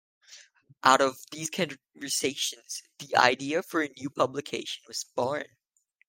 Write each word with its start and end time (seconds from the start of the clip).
Out 0.83 0.99
of 0.99 1.19
these 1.29 1.51
conversations, 1.51 2.81
the 2.97 3.15
idea 3.15 3.61
for 3.61 3.83
a 3.83 3.89
new 3.89 4.09
publication 4.09 4.81
was 4.87 5.03
born. 5.15 5.45